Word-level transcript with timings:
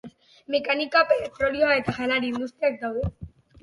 Mekanika, 0.55 1.03
petrolioa 1.13 1.79
eta 1.85 1.97
janari 2.01 2.35
industriak 2.35 2.85
daude. 2.85 3.09